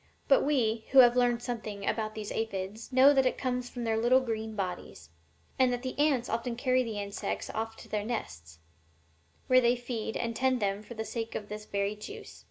[0.27, 3.97] But we, who have learned something about these aphides, know that it comes from their
[3.99, 5.11] little green bodies,
[5.59, 8.57] and that the ants often carry the insects off to their nests,
[9.45, 12.39] where they feed and 'tend them for the sake of this very juice.